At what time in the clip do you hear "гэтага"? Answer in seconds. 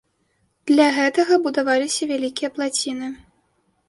0.95-1.37